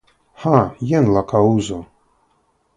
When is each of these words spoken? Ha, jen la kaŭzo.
Ha, 0.45 0.53
jen 0.93 1.11
la 1.17 1.23
kaŭzo. 1.33 1.81